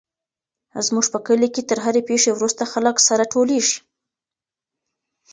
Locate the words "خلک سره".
2.73-3.23